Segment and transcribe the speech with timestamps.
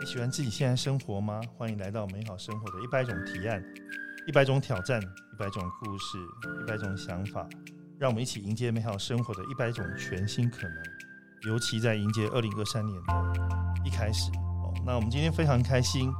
[0.00, 1.40] 你喜欢自己现在生活吗？
[1.56, 3.64] 欢迎来到美好生活的一百种提案、
[4.26, 6.18] 一百种挑战、一百种故事、
[6.62, 7.48] 一百种想法，
[7.98, 10.76] 让我们一起迎接美好生活的一百种全新可能。
[11.48, 14.30] 尤其在迎接二零二三年的一开始
[14.62, 16.12] 哦，那我们今天非常开心，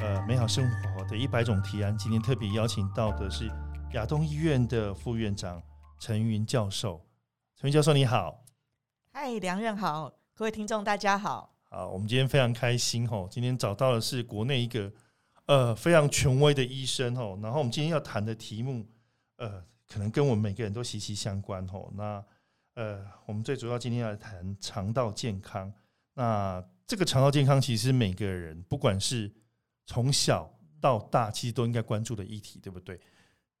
[0.00, 3.50] 呃，美好生活的一百种提案，今天特别邀请到的是
[3.92, 5.62] 亚东医院的副院长
[5.98, 7.04] 陈云教授。
[7.54, 8.44] 陈云教授你好，
[9.12, 11.53] 嗨，梁任好，各位听众大家好。
[11.74, 14.92] 好，我们今天非常开心哦，今天找到的是国内一个
[15.46, 18.86] 呃非常权威的医生哦，然后我们今天要谈的题目
[19.38, 21.90] 呃，可能跟我们每个人都息息相关哦。
[21.96, 22.24] 那
[22.74, 25.72] 呃，我们最主要今天要谈肠道健康。
[26.12, 29.28] 那这个肠道健康，其实每个人不管是
[29.84, 30.48] 从小
[30.80, 33.00] 到大，其实都应该关注的议题，对不对？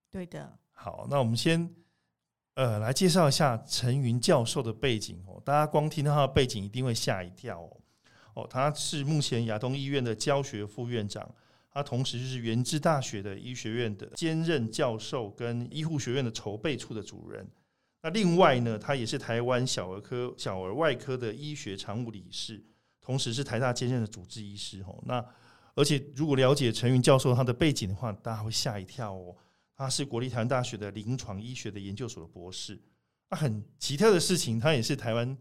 [0.08, 0.56] 对的。
[0.70, 1.68] 好，那我们先
[2.54, 5.42] 呃来介绍一下陈云教授的背景哦。
[5.44, 7.76] 大家光听到他的背景，一定会吓一跳哦。
[8.34, 11.28] 哦，他是目前亚东医院的教学副院长，
[11.72, 17.48] 他同时是原治大学的医学院的兼任教授，跟医护学院的筹备处的主任。
[18.02, 22.62] 那另外呢，他也是台湾小儿科、小儿外科的医学常务理事，
[23.00, 24.82] 同时是台大兼任的主治医师。
[24.82, 25.24] 哦，那
[25.74, 29.34] 而且如果了解陈云教授他的背景的话，大家会吓一跳哦。
[29.76, 32.80] 他是国立台湾大学的临床医学的研究所的博士。
[33.28, 35.36] 那很奇特的事情，他也是台湾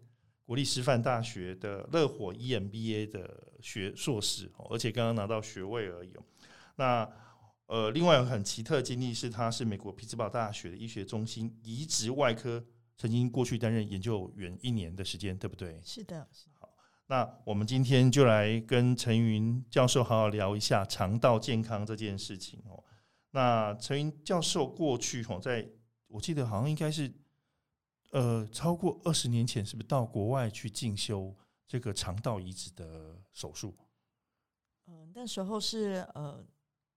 [0.45, 6.13] 国立师范大学的热火 EMBA 的学硕士，而且刚刚拿到学位而已。
[6.75, 7.09] 那
[7.67, 12.63] 呃，另外有很奇特的经历是，他是美国匹兹堡大学的医学中心移植外科，
[12.97, 15.79] 曾经过去担任研究员一年的时间，对不对？
[15.81, 16.27] 是的。
[16.59, 16.69] 好，
[17.07, 22.83] 那我们今天就来跟陈云教授好好聊一下肠道健康这件事情哦。
[23.31, 25.67] 那陈云教授过去哦，在
[26.07, 27.11] 我记得好像应该是
[28.13, 31.35] 呃超过二十年前，是不是到国外去进修
[31.67, 33.75] 这个肠道移植的手术？
[34.87, 36.43] 嗯，那时候是呃。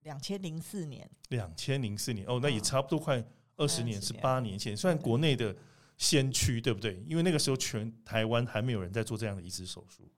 [0.02, 3.20] 两千零四年，两千零四年哦，那也差不多快
[3.56, 5.52] 二十年，是八年前，算国内的
[5.96, 7.02] 先驱，对不对？
[7.08, 10.08] 因为那个时候全台湾还没有人在做这样的移植手术。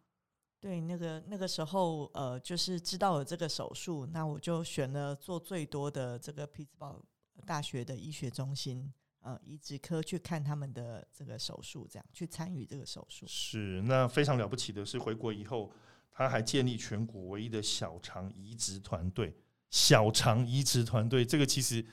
[0.61, 7.03] 对，那个那个时候，呃，就是知道了这个手术，那我就选了做最多的这个匹兹堡
[7.47, 13.27] 大学的医学中心，呃，移植科去看他们的这个手术，这样去参与这个手术。
[13.27, 15.71] 是，那非常了不起的是，回国以后，
[16.11, 19.35] 他还建立全国唯一的小肠移植团队。
[19.71, 21.85] 小肠移植团队，这个其实，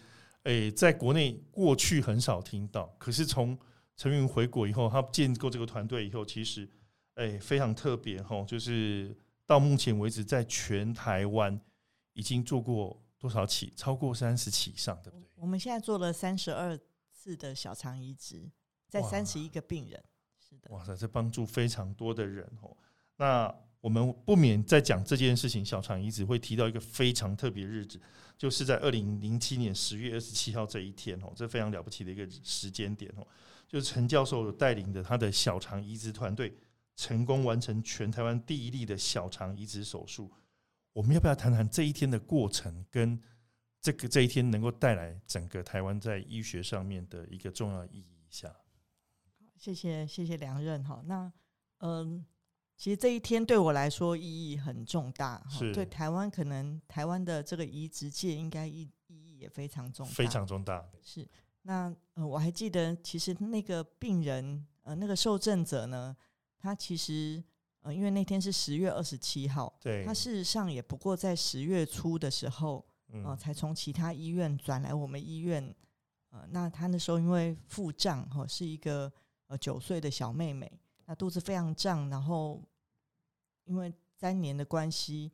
[0.44, 2.86] 诶，在国内过去很少听到。
[2.98, 3.58] 可是从
[3.98, 6.70] 陈云回国以后，他建构这个团队以后，其实，
[7.16, 8.46] 诶，非常特别哈。
[8.46, 9.14] 就是
[9.46, 11.60] 到目前为止，在全台湾
[12.14, 13.74] 已经做过多少起？
[13.76, 15.28] 超过三十起以上，对不对？
[15.36, 16.80] 我们现在做了三十二
[17.26, 18.48] 次的小肠移植，
[18.88, 20.04] 在三十一个病人。
[20.38, 22.78] 是的，哇塞，这帮助非常多的人哦。
[23.18, 28.00] 那我们不免在讲这件事情，小肠移植会提到一个非常特别日子，
[28.38, 33.26] 就是在二零零七年十月二十七号这一天哦，这非常了不起的一个时间点哦，
[33.68, 36.56] 就是陈教授带领的他的小肠移植团队
[36.96, 40.32] 成功完成全台湾第一例的小肠移植手术。
[40.94, 43.20] 我们要不要谈谈这一天的过程，跟
[43.86, 48.52] 这个这一天能够带来整个台湾在医学上面的一个重要意义一下？
[49.56, 51.32] 谢谢谢谢梁任哈，那
[51.78, 52.26] 嗯。
[52.78, 55.42] 其实这一天对我来说意义很重大，
[55.74, 60.86] 对台湾可能台湾的这个移植界应该意意义也非常重，非常重大。
[61.02, 61.26] 是
[61.62, 66.14] 那呃，我还记得，其实那个病人呃，那个受赠者呢，
[66.60, 67.42] 他其实
[67.80, 72.86] 呃，因为那天是十月二十七号，对，他事实上也不过在十月初的时候，
[73.24, 75.74] 呃，才从其他医院转来我们医院，
[76.32, 79.12] 呃，那他那时候因为腹胀哈，是一个
[79.48, 80.72] 呃九岁的小妹妹。
[81.06, 82.62] 那肚子非常胀，然后
[83.66, 85.32] 因为粘连的关系，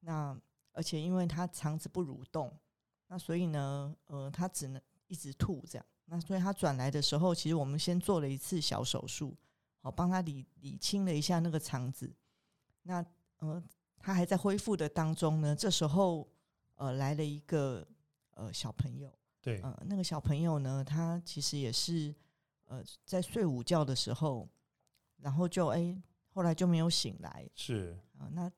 [0.00, 0.38] 那
[0.72, 2.56] 而且因为她肠子不蠕动，
[3.08, 5.84] 那所以呢，呃，她只能一直吐这样。
[6.04, 9.36] 那所以她转来的时候，其实我们先做了一次小手术，
[9.80, 12.14] 好帮她理理清了一下那个肠子。
[12.82, 13.04] 那
[13.38, 13.60] 呃，
[13.98, 15.54] 她还在恢复的当中呢。
[15.54, 16.28] 这时候
[16.78, 17.86] 呃，来了一个
[18.30, 22.12] 呃小朋友，对，呃，那个小朋友呢，他其实也是
[22.64, 24.48] 呃在睡午觉的时候。
[25.20, 26.00] 然后就哎，
[26.32, 27.44] 后来就没有醒来。
[27.52, 28.48] 是啊，那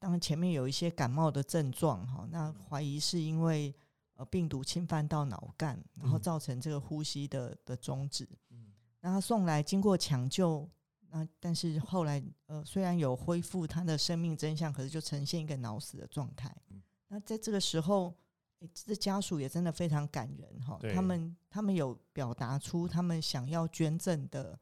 [0.00, 3.72] 当然前面有一些感冒的症状哈，那怀疑是因为
[4.14, 8.28] 呃病毒侵犯到脑干，然后造成这个呼吸的的终止。
[8.50, 10.68] 嗯，那他送来经过抢救，
[11.08, 16.52] 那但是后来呃虽然有恢复他的生命真相，可是就呈现一个脑死的状态。
[16.70, 18.14] 嗯，那在这个时候，
[18.60, 20.78] 哎，这家属也真的非常感人哈。
[20.94, 24.58] 他们他们有表达出他们想要捐赠的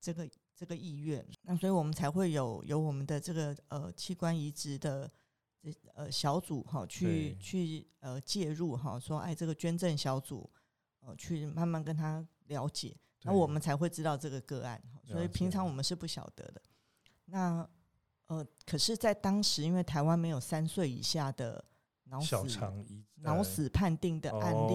[0.00, 0.28] 这个。
[0.60, 5.10] 这个意愿，那所以我们才会有有我们的这个呃器官移植的
[5.58, 10.50] 这呃小组哈，去去呃介入哈，说哎，这个捐赠小组
[11.00, 16.60] 呃去慢慢跟他了解，那我们才会知道这个个案，所以平常我们是不晓得的。
[17.24, 17.66] 那
[18.26, 21.64] 呃，可是，在当时，因为台湾没有三岁以下的
[22.10, 22.36] 脑死
[23.16, 24.70] 脑死判定的案例，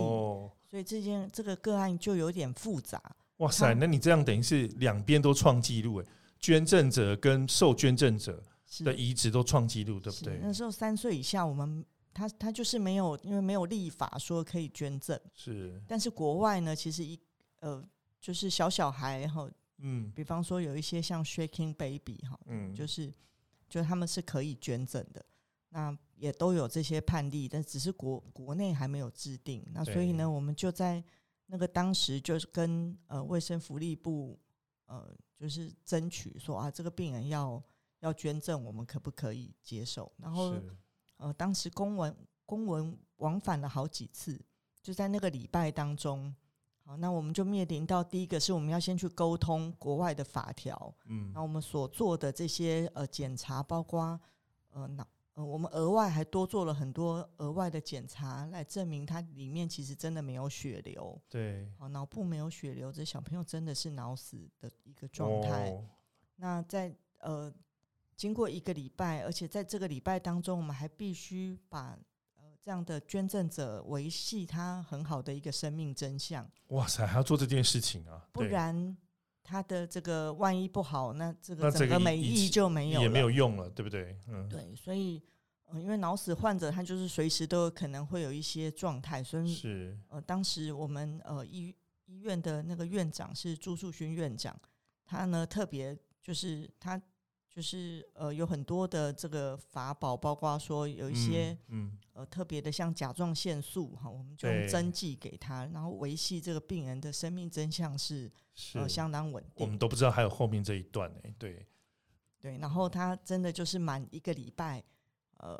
[0.69, 3.01] 所以这件这个个案就有点复杂。
[3.37, 6.05] 哇塞，那你这样等于是两边都创纪录哎，
[6.39, 8.41] 捐赠者跟受捐赠者
[8.79, 10.39] 的移植都创纪录，对不对？
[10.41, 15.19] 那时候三岁以下，我们他他就是没有，因为没有立法说可以捐赠。
[15.33, 17.19] 是，但是国外呢，其实一
[17.59, 17.83] 呃，
[18.21, 19.49] 就是小小孩哈，
[19.79, 23.13] 嗯，比方说有一些像 Shaking Baby 哈，嗯，就是。
[23.67, 25.25] 就他们是可以捐赠的，
[25.75, 29.61] 那也都有这些判例，但只是国国内还没有制定。
[29.73, 31.03] 那所以呢，我们就在
[31.47, 34.39] 那个当时就是跟呃卫生福利部
[34.85, 37.61] 呃就是争取说啊，这个病人要
[37.99, 40.09] 要捐赠，我们可不可以接受？
[40.15, 40.55] 然后
[41.17, 44.39] 呃当时公文公文往返了好几次，
[44.81, 46.33] 就在那个礼拜当中。
[46.85, 54.17] 好，那我们就面临到第一个是我们要先去沟通国外的法条，嗯，那我们所做的这些呃检查，包括
[54.69, 65.73] 呃脑呃我们额外还多做了很多额外的检查，来证明它里面其实真的没有血流，对，好，脑部没有血流，这小朋友真的是脑死的一个状态。
[66.35, 67.53] 那在呃
[68.17, 71.97] 经过一个礼拜，而且在这个礼拜当中，我们还必须把
[72.37, 72.43] 呃。
[72.65, 76.49] 这样的捐赠者维系他很好的一个生命真相。
[76.69, 78.27] 哇塞，还要做这件事情啊！
[78.31, 78.97] 不然
[79.45, 84.17] 他的这个万一不好，那这个整个美意就没有也没有用了，对不对？
[84.27, 84.75] 嗯，对。
[84.75, 85.21] 所以，
[85.75, 91.73] 因为脑死患者他就是随时都有可能会有一些状态，所以是呃，当时我们呃医
[92.07, 94.59] 医院的那个院长是朱树勋院长，
[95.05, 96.99] 他呢特别就是他。
[97.55, 108.29] 就是呃有很多的这个法宝，包括说有一些嗯呃特别的像甲状腺素哈，我们就用针剂给他，然后维系这个病人的生命真相是
[108.73, 109.65] 呃相当稳定。
[109.65, 111.65] 我们都不知道还有后面这一段呢，对
[112.41, 112.57] 对。
[112.57, 114.83] 然后他真的就是满一个礼拜，
[115.37, 115.57] 呃，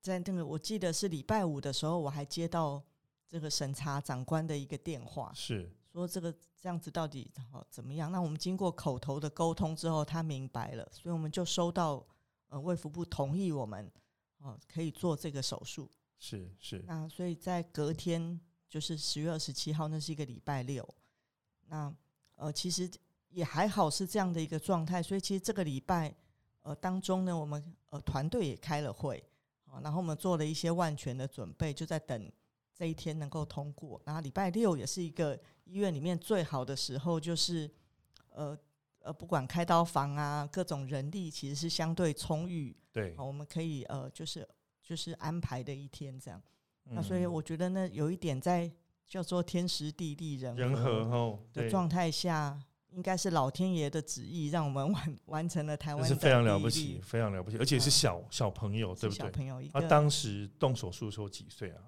[0.00, 2.80] 在那个我记得是礼拜五的时候，我还接到
[3.26, 5.68] 这个审查长官的一个电话，是
[5.98, 6.34] 说这个。
[6.64, 8.10] 这样子到底好怎么样？
[8.10, 12.02] 那我们经过口头的沟通之后，他明白了，所以我们就收到
[12.48, 13.92] 呃卫福部同意我们
[14.38, 15.90] 哦可以做这个手术。
[16.18, 16.82] 是是。
[16.86, 20.88] 那所以在隔天就是十月二十七号，那是一个礼拜六。
[21.66, 21.94] 那
[22.36, 22.90] 呃其实
[23.28, 26.14] 也还好是这样的一个状态，所以其实这个礼拜
[26.62, 29.22] 呃当中呢，我们呃团队也开了会
[29.66, 32.32] 啊，然后我们做了一些万全的准备，就在等。
[32.74, 37.70] 这一天能够通过，然后礼拜六也是一个医院里面最好的时候，就是
[38.30, 38.58] 呃
[38.98, 44.46] 呃，不管开刀房啊，各种人力其实是相对充裕，对，我们可以呃，就是
[44.82, 46.42] 就是安排的一天这样。
[46.90, 48.70] 那所以我觉得呢，有一点在
[49.06, 52.60] 叫做天时地利人人和的状态下，
[52.90, 59.18] 应该是老天爷的旨意，让我们完完成了台湾是非常了不起，非常了不起，而且是小小朋友，对不对？
[59.18, 61.82] 小朋友，他当时动手术的时候几岁啊？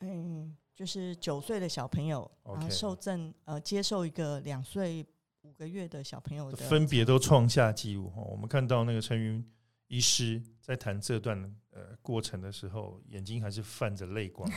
[0.00, 5.06] 嗯，就是九岁的小朋友，然后受赠呃接受一个两岁
[5.42, 8.22] 五个月的小朋友的，分别都创下纪录哈。
[8.22, 9.46] 我们看到那个陈云
[9.88, 11.38] 医师在谈这段
[11.70, 14.50] 呃过程的时候，眼睛还是泛着泪光。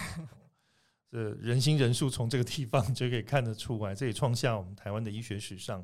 [1.11, 5.83] 这人心人数从这个地方就可以看得出来，这也创下我们台湾的医学史上，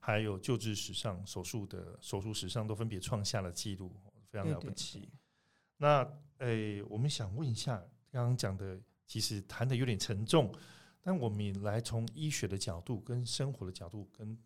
[0.00, 3.90] 还有救治史上、手术的手术史上都分别创下了纪录，
[4.30, 5.08] 非常了不起。
[5.78, 6.06] 那
[6.38, 8.78] 诶，我们想问一下，刚刚讲的。
[9.08, 10.54] 其实谈的有点沉重，
[11.00, 14.38] 但我们也来从医学的角度、跟生活的角度、跟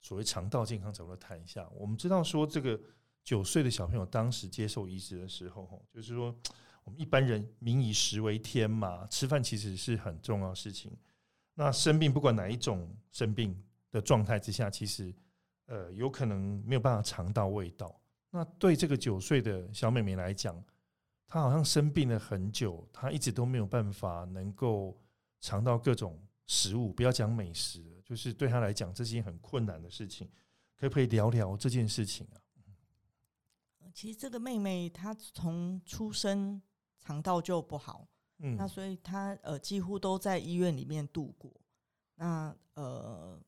[0.00, 1.68] 所谓肠道健康角度谈一下。
[1.74, 2.80] 我们知道说，这个
[3.22, 6.34] 九岁的小朋友当时接受移植的时候，就是说，
[6.82, 10.90] 我们一般人民以食为天嘛，吃饭其实是很重要的事情。
[11.54, 13.54] 那生病不管哪一种生病
[13.90, 15.14] 的状态之下，其实
[15.66, 18.00] 呃有可能没有办法尝到味道。
[18.30, 20.62] 那对这个九岁的小妹妹来讲，
[21.26, 24.96] 他好像生病了很久，他一直都没有办法能够
[25.40, 26.92] 尝到各种食物。
[26.92, 30.30] 不要讲美食，就是对他来讲，这是件很困难的事情。
[30.78, 32.38] 可不可以聊聊这件事情啊？
[33.94, 36.60] 其实这个妹妹她从出生
[37.00, 38.06] 肠道就不好，
[38.40, 41.50] 嗯，那所以她呃几乎都在医院里面度过。
[42.14, 43.40] 那呃，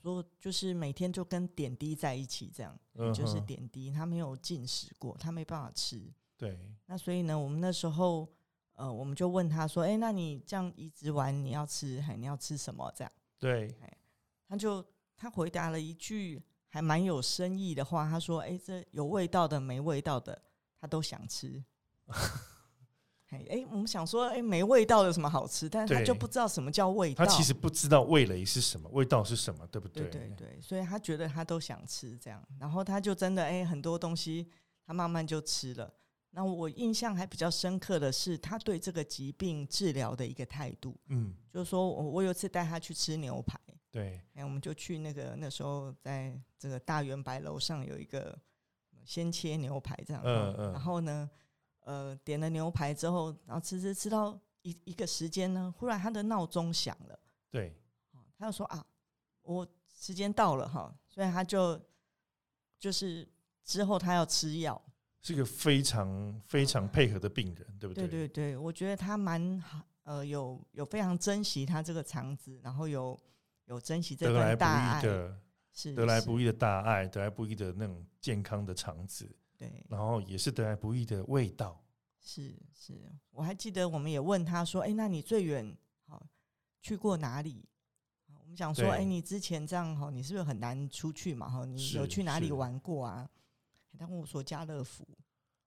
[0.00, 2.78] 说就是每天就跟点滴在一起，这样
[3.14, 6.10] 就是点滴，她没有进食过，她没办法吃。
[6.36, 8.28] 对，那所以呢，我们那时候，
[8.74, 13.74] 呃，我们就问他说：“哎，那你这样移植完，你要吃，还你要吃什么？”这样，对，
[14.48, 14.84] 他就
[15.16, 20.42] 他回答了一句还蛮有深意的话，他说：“哎，这有味道的、没味道的，
[20.80, 21.62] 他都想吃。”
[23.50, 25.68] 哎，我们想说，哎，没味道有什么好吃？
[25.68, 27.24] 但是他就不知道什么叫味道。
[27.24, 30.04] 他其实不知道味蕾是什么，味道是什么，对不对？
[30.04, 34.48] 对对对，所以他觉得他都想吃这样，然后他就真的哎，很多东西
[34.86, 35.92] 他慢慢就吃了。
[36.36, 40.96] 那我印象还比较深刻的是，他对这个疾病治疗的一个态度。
[41.06, 43.56] 嗯，就是说我我有次带他去吃牛排，
[43.92, 48.36] 对，哎，我们就去那个那时候在这个大圆白楼上有一个
[49.04, 51.30] 先切牛排这样，嗯嗯，然后呢，
[51.84, 57.16] 呃，点了牛排之后，然后吃吃吃到一一个时间呢，忽然他的闹钟响了，
[57.48, 57.72] 对，
[58.36, 58.84] 他就说啊，
[59.42, 59.64] 我
[59.96, 61.80] 时间到了哈，所以他就
[62.76, 63.28] 就是
[63.62, 64.82] 之后他要吃药。
[65.24, 68.06] 是个非常非常配合的病人，对不对？
[68.06, 73.18] 对对对，我觉得他蛮好，呃，有有非常珍惜他这个肠子，然后有
[73.64, 75.34] 有珍惜这份大爱的，
[75.72, 79.26] 是得来不易的大爱，得来不易的那种健康的肠子，
[79.56, 81.82] 对，然后也是得来不易的味道，
[82.20, 82.92] 是是，
[83.30, 85.74] 我还记得我们也问他说，哎，那你最远
[86.06, 86.22] 好
[86.82, 87.64] 去过哪里？
[88.26, 91.48] 我们想说，哎，你之前这样哈，你是不是很难出去嘛？
[91.48, 93.26] 哈，你有去哪里玩过啊？
[93.98, 95.06] 他跟我说家乐福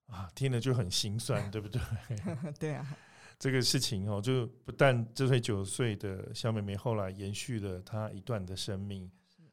[0.07, 1.81] 啊，听了就很心酸，对不对？
[2.59, 2.97] 对啊，
[3.37, 9.11] 这个事情哦，就不但这位九岁的小妹妹后来延续了她一段的生命，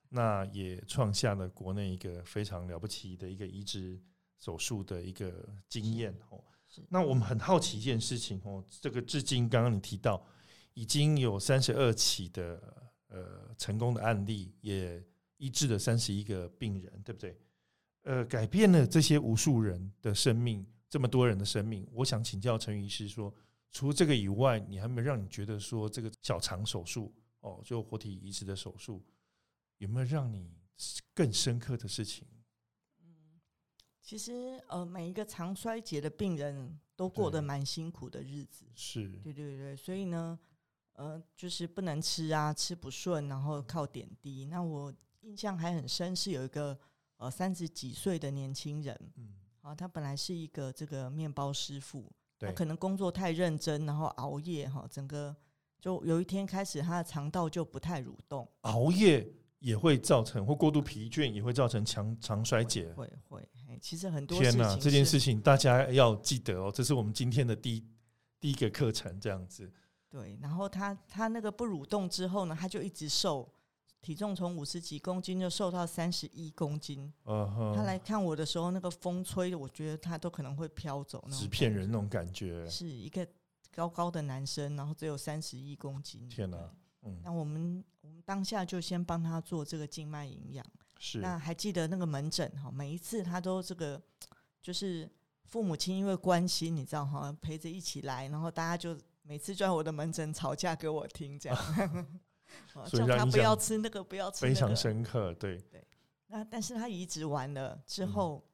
[0.09, 4.01] 那也创下了国内一个非常了不起的一个移植
[4.39, 6.43] 手术的一个经验哦。
[6.89, 10.25] 那我们很好奇一件事情哦，这个至今刚刚你提到
[10.75, 12.61] 已经有三十二起的
[13.09, 15.01] 呃成功的案例，也
[15.37, 17.39] 医治了三十一个病人，对不对？
[18.05, 21.89] 呃，改变了这些无数人的生命，这么多人的生命。
[21.91, 23.35] 我想请教陈医师说，
[23.73, 29.03] 除了这个以外，你还没有让你觉得说这个小肠手术哦，就活体移植的手术，
[29.79, 30.55] 有没有让你
[31.15, 32.29] 更深刻的事情？
[33.01, 33.41] 嗯，
[34.03, 40.39] 其实呃，每一个肠衰竭的病人都过得蛮辛苦的日子，是对对对，所以呢，
[40.93, 44.45] 呃，就是不能吃啊，吃不顺，然后靠点滴。
[44.45, 46.79] 那我印象还很深，是有一个。
[47.25, 49.31] 呃，三十几岁的年轻人，嗯，
[49.63, 55.35] 啊，他本来是一个这个面包师傅，他可能工作太认真，然后熬夜哈，整个
[55.81, 58.47] 就有一天开始，他的肠道就不太蠕动。
[58.61, 59.27] 熬夜
[59.61, 62.93] 也会造成，或过度疲倦也会造成肠肠衰竭。
[62.93, 63.49] 会会，
[63.81, 67.83] 其实很多天哪，这件事情大家要记得哦，这是我们今天的第
[68.39, 69.73] 第一个课程，这样子。
[70.11, 73.51] 对，然后他他那个不蠕动之后呢，他就一直瘦。
[74.05, 77.11] 体重从五十几公斤就瘦到三十一公斤。
[77.25, 81.27] 他来看我的时候，那个风吹的，我觉得他都可能会飘走。
[81.31, 82.69] 纸片人那种感觉。
[82.69, 83.27] 是一个
[83.75, 86.29] 高高的男生，然后只有三十一公斤。
[86.29, 86.71] 天哪！
[87.01, 90.63] 嗯，那我们我们当下就先帮他做这个静脉营养。
[90.99, 91.21] 是。
[91.21, 92.71] 那还记得那个门诊哈？
[92.71, 93.99] 每一次他都这个，
[94.61, 95.11] 就是
[95.47, 101.59] 父母亲因为关心，你知道哈，陪着一起来，然后大家就每次就在我的门诊吵架给我听，这样。
[102.91, 104.41] 叫他不要吃那个，不要吃。
[104.41, 105.87] 非常深刻，对对。
[106.27, 108.45] 那但是他移植完了之后，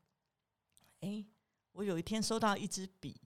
[1.01, 1.25] 哎，
[1.73, 3.21] 我有一天收到一支笔，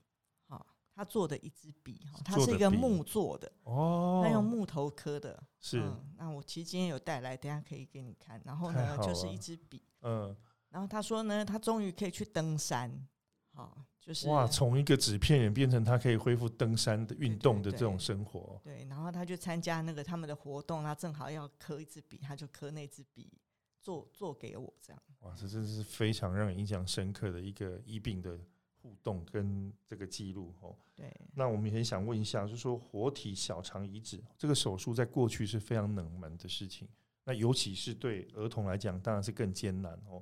[0.47, 5.83] 哈，他做的一支笔，哈，它是一个木做的哦，他用木头刻的，是。
[6.17, 8.41] 那我其实今天有带来，等下可以给你看。
[8.45, 10.35] 然后呢，就是一支笔，嗯。
[10.69, 13.07] 然后他说呢，他终于可以去登山，
[13.53, 13.85] 好。
[14.05, 18.61] 就是哇，从一个纸片人变成他可以恢复登山的运动的这种生活。
[18.63, 23.33] 对，然后他就参加那个他们的活动，他正好要刻一支笔，他就刻那支笔
[23.81, 25.01] 做做给我这样。
[25.21, 28.37] 哇，这真是非常让人印象深刻的一个医病的
[28.79, 30.75] 互动跟这个记录哦。
[30.93, 36.87] 对，那我们也想问一下，就是说活体小肠移植这个手术在过去是非常冷门的事情，
[37.23, 40.21] 那尤其是对儿童来讲，当然是更艰难哦。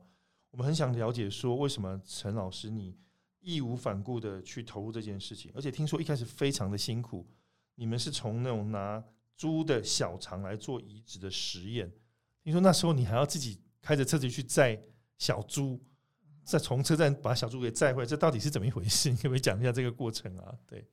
[0.51, 2.95] 我们很想了解说，为什么陈老师你？
[3.43, 7.27] 义无反顾的去投入这件事情，而且听说一开始非常的辛苦。
[7.75, 9.03] 你们是从那种拿
[9.35, 11.91] 猪的小肠来做移植的实验，
[12.43, 14.79] 听说那时候你还要自己开着车子去载
[15.17, 15.81] 小猪，
[16.43, 19.09] 再从车站把小猪给载回来，这到底是怎么一回事？
[19.09, 20.55] 你可不可以讲一下这个过程啊？
[20.67, 20.87] 对，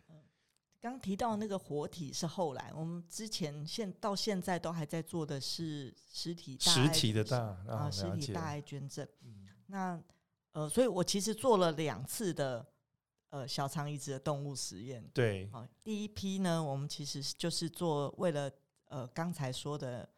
[0.80, 7.38] 刚提到那个活体是后来，我们之前现到现在都还在做的是实体大实体的大
[7.68, 9.06] 啊，实体大爱捐赠。
[9.66, 10.02] 那
[10.52, 12.66] 呃，所以我其实做了两次的
[13.30, 15.08] 呃小肠移植的动物实验。
[15.14, 18.50] 对，啊，第一批呢，我们其实就是做为了
[18.86, 20.08] 呃刚才说的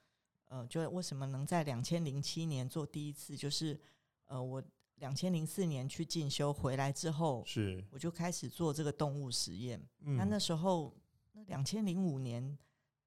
[0.47, 3.79] 呃，就为什么能在两千零七年做第一次，就是
[4.27, 4.63] 呃我
[4.97, 9.83] 两千零四年去进修回来之后，是我就开始做这个动物实验。
[9.99, 10.95] 那那时候
[11.33, 12.57] 那两千零五年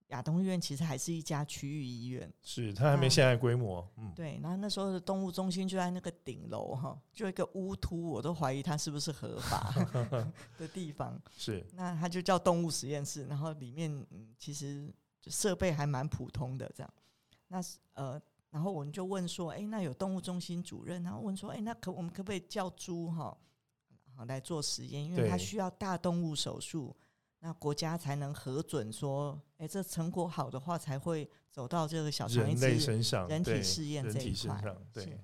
[0.09, 4.39] 亚东医院其实还是一家区域医院，是它还没现在规模，嗯，对。
[4.41, 9.73] 然后那时候的动物中心就在那个顶楼哈，就一个乌突，我都怀疑它是不是合法
[10.59, 11.19] 的地方。
[11.35, 14.93] 是，那它就叫动物实验室，然后里面嗯其实
[15.25, 16.93] 设备还蛮普通的这样。
[17.47, 17.59] 那
[17.93, 18.21] 呃，
[18.51, 23.35] 然后我们就问说，哎，那有动物中心主任，然后问说，哎，那可我们可不可以叫猪哈，
[24.15, 26.95] 好来做实验，因为它需要大动物手术。
[27.45, 34.59] 那国家才能核准说，哎，这成果好的话，才会走到这个小肠人类身上、人体试验这一块。
[34.91, 35.19] 对，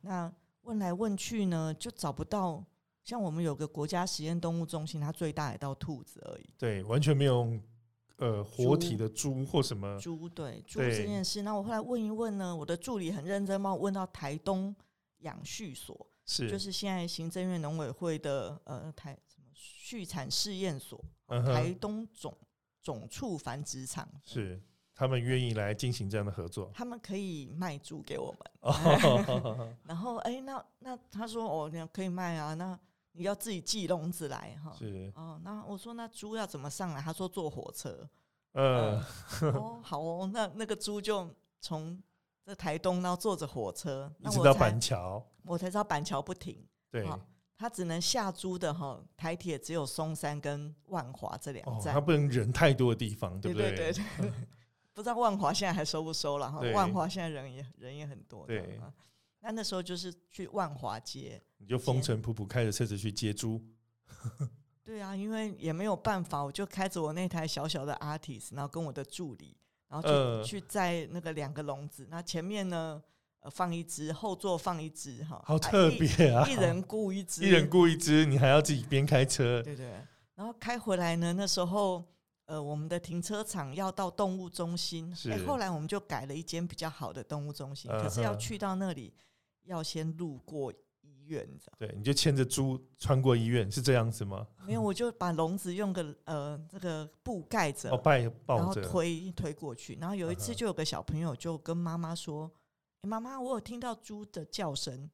[0.00, 0.32] 那
[0.62, 2.64] 问来问去呢，就找不到。
[3.04, 6.46] 像我们有个国家实验动物中心，它最大也到兔子而已。
[6.56, 7.52] 对，完全没有
[8.16, 10.26] 呃活体的猪或什么猪。
[10.26, 11.42] 对，猪这件事。
[11.42, 14.74] 那我后来问一问呢，我的助理很认真帮我问到台东
[15.18, 19.14] 养畜所，是就是现在行政院农委会的呃台
[19.88, 21.02] 畜产试验所。
[21.46, 22.36] 台东总
[22.80, 24.58] 总畜繁殖场是
[24.94, 29.78] 他们愿意来进行这样的合作，他们可以卖猪给我们。
[29.84, 32.78] 然后哎，那那他说哦，你可以卖啊，那
[33.12, 34.74] 你要自己寄笼子来哈。
[34.78, 37.00] 是哦，那我说那猪要怎么上来？
[37.00, 38.08] 他说坐火车。
[38.52, 38.98] 嗯，
[39.54, 41.28] 哦好哦，那那个猪就
[41.60, 42.02] 从
[42.44, 46.66] 这台东然后坐着火车一直到板桥，我才知道板桥不停。
[46.90, 47.06] 对。
[47.58, 53.74] 他只能下租的哈，台铁只有松山跟万华这两站，他不能人太多的地方，对不对？
[53.74, 54.32] 对对对，
[54.94, 56.60] 不知道万华现在还收不收了哈？
[56.72, 58.78] 万华现在人也人也很多，对。
[59.40, 63.60] 那那时候就是去万华街，你就风尘仆仆开着车子去接猪。
[64.84, 69.56] 对啊，因为也没有办法，我就开着我那台小小的 Artis，然后跟我的助理，
[69.88, 73.02] 然后就去载那个两个笼子，那前面呢？
[73.40, 76.44] 呃，放一只后座放一只哈，好特别啊！
[76.48, 79.92] 一人雇一只，一人雇一只，你还要自己边开车，对对。
[80.34, 82.04] 然后开回来呢，那时候
[82.46, 89.14] 呃，我们的停车场要到动物中心，哎，后来我们就改了一间比较好的动物中心，可是要去到那里
[89.62, 91.74] 要先路过医院，你知道？
[91.78, 94.44] 对，你就牵着猪穿过医院，是这样子吗？
[94.66, 97.96] 没有，我就把笼子用个呃这个布盖着，哦，
[98.44, 99.96] 抱然后推推过去。
[100.00, 102.50] 然后有一次就有个小朋友就跟妈妈说。
[103.02, 105.08] 妈妈，我有听到猪的叫声，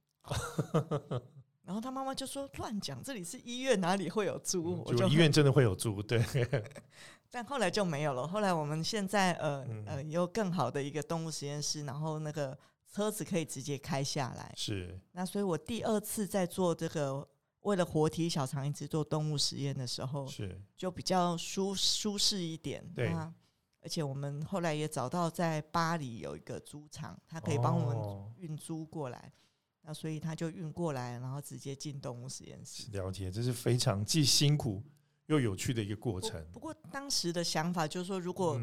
[1.64, 4.82] 然后他妈妈就说乱讲，这里是医院，哪里会有猪？
[4.84, 6.22] 我就医院真的会有猪，对。
[7.30, 8.26] 但后来就没有了。
[8.26, 12.56] 后来我们现在呃呃有更好的一个动物实验室，然后那个
[12.92, 14.52] 车子可以直接开下来。
[14.56, 14.98] 是。
[15.12, 17.26] 那所以我第二次在做这个
[17.62, 22.86] 为了活体小肠移植做动物实验的时候，是就比较舒舒适一点。
[22.94, 23.12] 对。
[23.84, 29.30] 而且我们后来也找到在巴黎有一个猪场，它可以帮我们运猪过来，
[29.82, 32.90] 那所以他就运过来，然后直接进动物实验室。
[32.92, 34.82] 了解，这是非常既辛苦
[35.26, 36.42] 又有趣的一个过程。
[36.50, 38.58] 不过当时的想法就是说，如果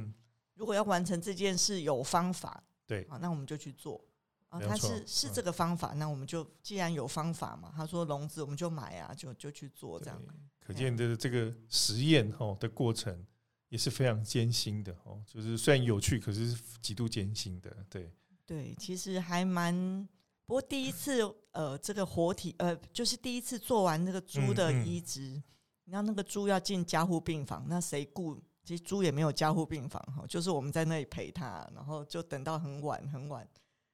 [0.55, 4.03] 如果要完成这件事，有方法，对，啊，那我们就去做。
[4.49, 10.19] 啊，他是是这个方法，那我们就既然有方法嘛，他说笼子我们就买啊，就就去做这样。
[10.59, 13.23] 可见的这个实验哦的过程。
[13.71, 17.73] 也是非常艰辛的哦，就是虽然有趣，可是极度艰辛的。
[17.89, 18.11] 对
[18.45, 20.05] 对，其实还蛮。
[20.45, 25.41] 不过第一次呃，这个活体呃，就是第一次做完那个猪的移植，
[25.85, 28.37] 然后那个猪要进加护病房，那谁顾？
[28.65, 33.47] 其实猪也没有加护病房哈，就是我们在那里陪他，然后就等到很晚很晚，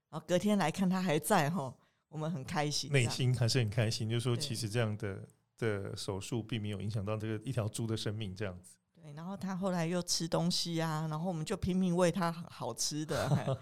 [0.09, 1.71] 然后隔天来看他还在哈，
[2.09, 5.27] 我们很开心，内心还是很开心，就说其实这样的
[5.59, 8.71] 的手术并没有影响到这个一条猪的生命，这样子。
[9.15, 13.57] 然后他后来又吃东西啊，然后我们就拼命喂他好吃的，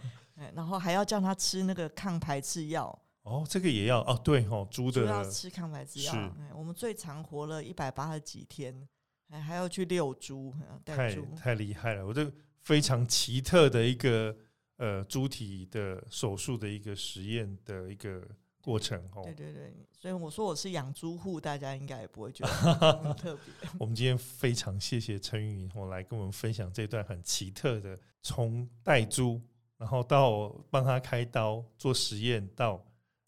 [0.53, 2.97] 然后还要叫他吃那个抗排斥药。
[3.23, 6.33] 哦，这个也要哦，对哦，猪的要吃抗排斥药。
[6.53, 8.87] 我们最长活了一百八十几天，
[9.29, 10.53] 还还要去遛猪，
[10.83, 12.05] 带猪，太厉害了！
[12.05, 12.31] 我这
[12.61, 14.35] 非常奇特的一个
[14.77, 18.21] 呃猪体的手术的一个实验的一个。
[18.65, 22.51] 过程哦，对对对，所以我说我是养猪户，大家应该也不会觉得
[22.97, 23.69] 很特别。
[23.77, 29.39] 我们今天非常谢谢陈云我来跟我们分享这段很奇特的，从带猪，
[29.77, 32.83] 然后到帮他开刀做实验，到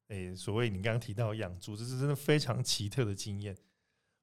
[0.08, 3.56] 诶所谓你刚刚提到养猪，这是真的非常奇特的经验。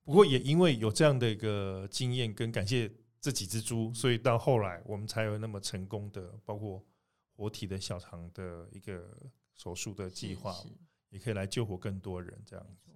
[0.03, 6.85] 不过也因为有这样的一个经验，跟感谢这几只猪，所以到后来我们才有那么成功的，包括
[7.37, 9.17] 活体的小肠的一个
[9.55, 10.53] 手术的计划。
[11.15, 12.91] 也可以来救活更多人，这样子。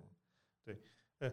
[0.65, 0.77] 对，
[1.21, 1.33] 呃，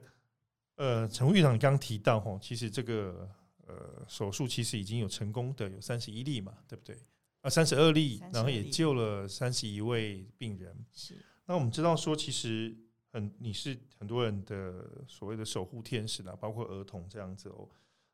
[0.76, 3.28] 呃，陈院长刚刚提到哈，其实这个
[3.66, 6.96] 呃手术其实已经有成功的有三十一例嘛，对不对？
[7.42, 10.86] 啊，三十二例，然后也救了三十一位病人。
[10.94, 11.18] 是。
[11.48, 12.78] 那我们知道说，其实
[13.12, 17.68] 很你是很多人的所谓的守护天使啦，包括儿童这样子哦。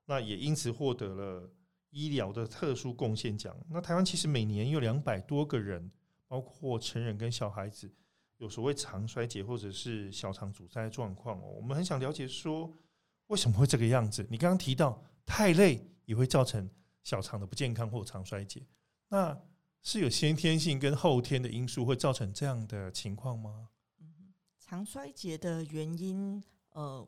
[0.06, 1.50] 那也因此获得了
[1.90, 3.54] 医疗的特殊贡献奖。
[3.70, 5.92] 那台湾其实每年有两百多个人，
[6.28, 7.92] 包括成人跟小孩子，
[8.42, 11.46] 有所谓肠衰竭或者是小肠阻塞状况哦。
[11.56, 12.76] 我们很想了解说，
[13.28, 14.26] 为什么会这个样子？
[14.32, 16.68] 你刚刚提到太累也会造成
[17.04, 18.66] 小肠的不健康或肠衰竭，
[19.10, 19.40] 那
[19.84, 23.70] 是有先天性跟后天的因素会造成这样的情况吗？
[24.60, 27.08] 肠衰竭的原因，呃。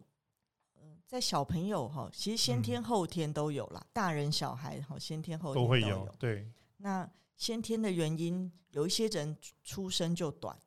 [1.05, 3.85] 在小朋友哈，其实先天后天都有啦。
[3.93, 6.09] 大人小孩哈，先天后天都会有。
[6.17, 10.57] 对，那先天的原因，有一些人出生就短，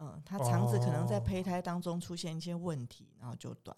[0.00, 3.76] 嗯，他肠子可能在胚胎当中出现一些问题，然后就短。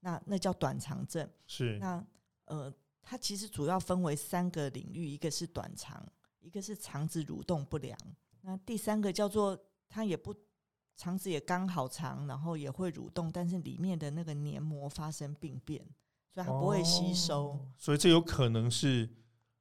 [0.00, 1.26] 那那叫短肠症。
[1.46, 1.78] 是。
[1.78, 2.04] 那
[2.44, 6.06] 呃，它其实主要分为三个领域，一个是短肠，
[6.40, 7.98] 一个是肠子蠕动不良，
[8.42, 10.34] 那第三个叫做它也不。
[10.96, 15.82] 肠子也刚好长，然后也会蠕动，但是里面的那个黏膜发生病变，
[16.30, 17.58] 所以它不会吸收。
[17.78, 19.08] 所以这有可能是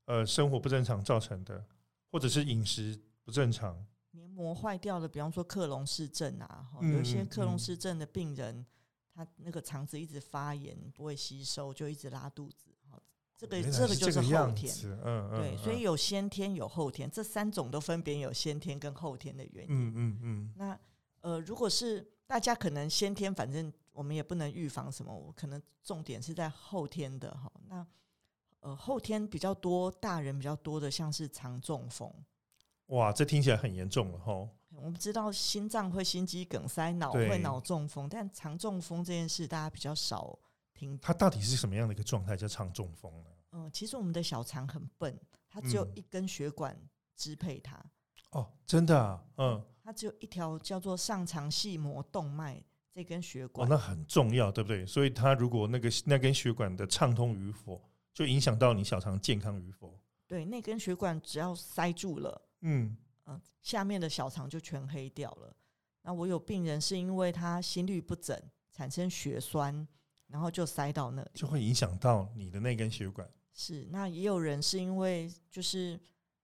[0.04, 1.64] 呃生活不正常造成的，
[2.12, 3.86] 或者是饮食不正常。
[4.30, 8.66] 黏膜坏掉的，比方说克隆氏症啊，有一些克隆氏症的病人，
[9.14, 12.70] 他那个肠子一直发炎，不会吸收，就一直拉肚子。
[13.38, 14.74] 这个这个就是后天，
[15.06, 19.70] 嗯对，所以有先天有后天，这三种都分别有先天跟后天的原因。
[19.70, 20.80] 嗯嗯嗯，那。
[21.22, 27.52] 呃，如果是大家可能先天，反正我们也不能预防什么，我可能重点是在后天的哈。
[27.68, 27.86] 那
[28.62, 32.10] 呃，后天比较多，大人比较多的，像是肠中风。
[32.90, 34.48] 哇，这听起来很严重了吼。
[34.76, 40.38] 我们知道心脏会心肌梗塞，脑会脑中风，但肠中风这件事大家比较少
[40.74, 40.98] 听。
[41.02, 43.30] 它到底是什么样的一个状态叫肠中风呢？
[43.52, 46.80] 嗯，其实我们的小肠很笨，它只有一根血管
[47.16, 47.84] 支配它。
[48.32, 49.64] 哦，真的啊，嗯。
[49.84, 54.86] 它只有一条叫做上肠系膜动脉这根血管，哦，那很重要，对不对？
[54.86, 57.82] 所以它如果那个那根血管的畅通与否，
[58.14, 60.00] 就影响到你小肠健康与否。
[60.28, 62.96] 对，那根血管只要塞住了，嗯
[63.26, 65.56] 嗯，下面的小肠就全黑掉了。
[66.02, 68.40] 那我有病人是因为他心律不整，
[68.72, 69.88] 产生血栓，
[70.28, 73.30] 然后就塞到那里，就会影响到你的那根血管。
[73.54, 76.00] 是，那也有人是因为就是。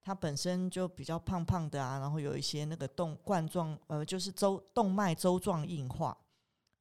[0.08, 6.16] 他本身就比较胖胖的啊，然后有一些那个动冠状，呃，就是周动脉周状硬化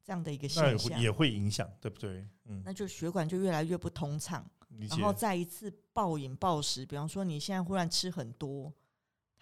[0.04, 2.28] 这样的一个现象，也会影响，对不对？
[2.44, 4.46] 嗯，那就血管就越来越不通畅，
[4.90, 8.70] 然后再一次暴饮暴食，比方说你现在忽然吃很多，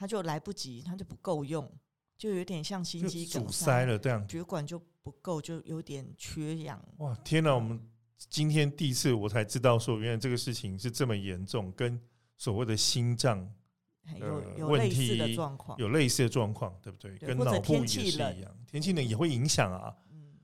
[0.03, 1.71] 它就来不及，它就不够用，
[2.19, 6.85] 就有点像心肌梗塞了这样，血管就不够，就有点缺氧。
[6.97, 7.55] 哇，天哪！
[7.55, 7.81] 我们
[8.19, 12.01] 今天第一次我才知道说，原来这个事情是这么严重，跟
[12.37, 13.49] 所谓的心脏。
[14.19, 17.17] 有有类似的状况，有类似的状况，对不对？
[17.19, 19.95] 跟脑部也是一样，天气冷也会影响啊。
[20.11, 20.35] 嗯，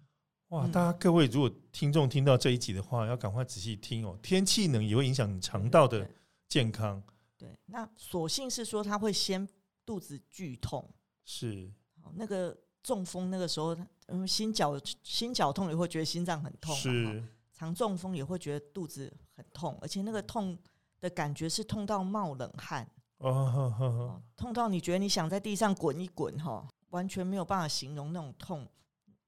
[0.50, 4.16] 哇，大家各位如果听众听到这一集的话，要赶快仔细听哦。
[4.22, 6.08] 天气冷也会影响你肠道的
[6.48, 7.02] 健康。
[7.38, 9.48] 对，那所幸是说他会先
[9.86, 10.92] 肚子剧痛，
[11.24, 11.72] 是。
[12.14, 17.24] 那个中风那个时候，嗯，心绞心绞痛也会觉得心脏很痛，是。
[17.52, 20.58] 常中风也会觉得肚子很痛，而且那个痛
[21.00, 22.88] 的感觉是痛到冒冷汗。
[23.18, 28.66] 哦，痛到你觉得你想在地上滚一滚哈，完全没有办法形容那种痛，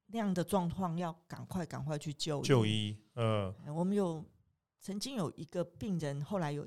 [0.07, 2.97] 那样的状况要赶快赶快去就医就医。
[3.17, 4.25] 嗯，我们有
[4.81, 6.67] 曾经有一个病人，后来有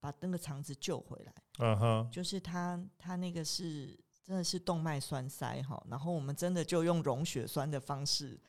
[0.00, 1.34] 把那个肠子救回来。
[1.58, 8.40] 嗯哼，就是他他那个是真的是动脉栓塞哈，然后我们真的就用溶血栓的方式，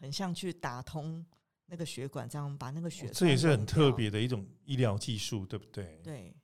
[0.00, 1.24] 很像去打通
[1.66, 6.00] 那个血管，这样把那个血这也是很特别的一种医疗技术，对不对？
[6.02, 6.34] 对。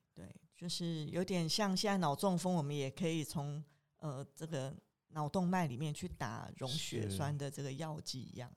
[0.54, 3.60] 就是有点像现在脑中风，我们也可以从
[3.98, 4.72] 呃这个
[5.08, 8.48] 脑动脉里面去打溶血栓的这个药剂一样。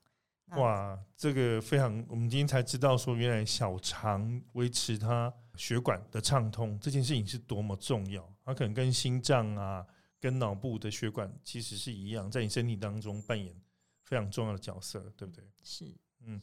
[0.50, 8.28] 哇，这个非常，我们今天才知道说，原来小肠维持它血管的畅通这件事情是多么重要。
[8.44, 9.86] 它可能跟心脏啊、
[10.20, 13.54] 跟脑部的血管其实是一样，在你身体当中扮演
[14.02, 15.44] 非常重要的角色，对不对？
[15.62, 15.84] 是，
[16.24, 16.40] 嗯，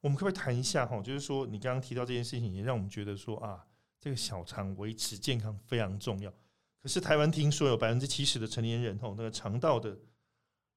[0.00, 1.00] 我们可不可以谈一下哈？
[1.02, 3.64] 就是说，你刚刚提到这件事情，也让我们觉得说啊。
[4.00, 6.32] 这个小肠维持健康非常重要，
[6.80, 9.98] 可是台湾听说有百分之七十的成年人吼，那个肠道的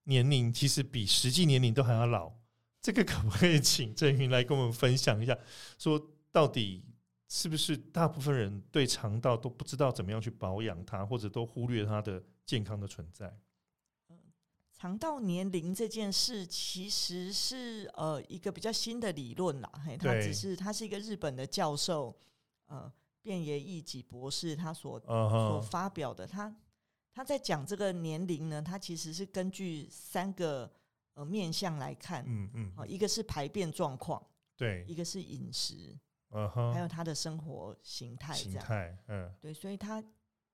[0.06, 2.34] 年龄其实比实际年龄都还要老。
[2.82, 5.38] 这个可不可以请郑云来跟我们分享一下？
[5.78, 6.84] 说到底
[7.32, 13.34] 是不是大部分人对肠道都不知道怎么样去保养它，或者都忽略它的健康的存在？
[14.74, 22.13] 肠道年龄这件事其实是呃一个比较新的理论啦，嘿，它只是它是一个日本的教授，
[22.65, 22.91] 呃。
[23.24, 26.52] 便野义己博士他所所发表的，他
[27.13, 30.67] 他在讲这个年龄呢，他其实是根据三个
[31.13, 34.20] 呃面向来看，嗯嗯，好，一个是排便状况，
[34.58, 35.96] 对，一个是饮食，
[36.32, 38.34] 嗯哼，还有他的生活形态。
[38.34, 40.04] 形态，嗯，对，所以他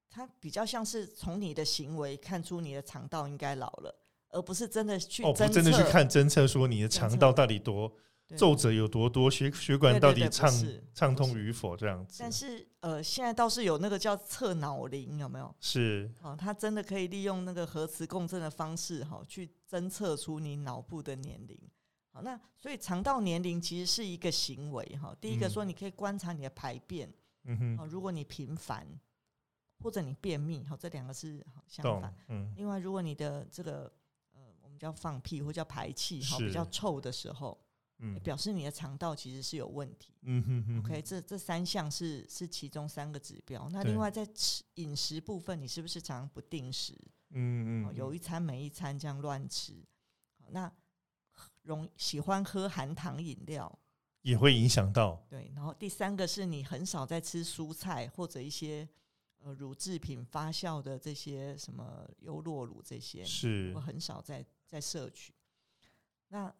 [0.09, 3.95] 他比较像是从你的行为看出你的肠道应该老了，
[4.29, 7.91] 而不是真的去哦，不真的去看侦测说你的肠道到底多
[8.35, 10.51] 皱褶有多多，血血管到底畅
[10.93, 15.55] 畅通与否，这样子但是呃，现在倒是有那个叫测脑龄，有没有？
[15.61, 21.57] 是哦，他真的可以利用那个核磁共振的方式，哈、去侦测出你脑部的年龄。
[22.17, 28.87] 好，那所以肠道年龄其实是一个行为，哈、第一个嗯说你可以观察你的排便，哦，嗯哼，如果你频繁
[29.83, 33.83] 或者你便秘，好、这两个是相反。，嗯，另外，如果你的这个
[34.33, 37.55] 呃，我们叫放屁或叫排气，哈、比较臭的时候，
[37.99, 40.15] 嗯表示你的肠道其实是有问题。
[40.23, 43.69] 嗯哼哼 OK，这这三项是是其中三个指标。
[43.69, 46.97] 那另外在吃饮食部分，你是不是常常不定时？
[47.29, 49.85] 嗯嗯，哦有一餐没一餐这样乱吃？
[50.39, 50.71] 好那
[51.67, 53.79] 容喜欢喝含糖饮料，
[54.21, 55.51] 也会影响到，对。
[55.55, 58.87] 然后第三个是你很少在吃蔬菜或者一些
[59.39, 63.71] 呃乳制品发酵的这些什么优酪乳这些，是。
[63.75, 65.33] 我很少在在摄取。
[66.29, 66.53] 那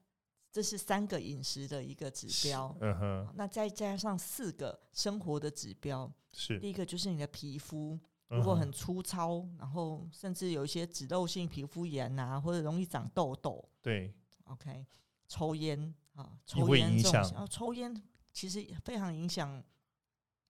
[0.49, 2.75] 这是三个饮食的一个指标。
[2.79, 13.63] 嗯哼，那再加上四个生活的指标，是，第一个就是你的皮肤，如果很粗糙，然后甚至有一些脂漏性皮肤炎啊，或者容易长痘痘。
[13.81, 14.15] 对，
[14.49, 14.85] ，OK，
[15.27, 19.63] 抽烟啊，抽烟这种影响哦，抽烟其实非常影响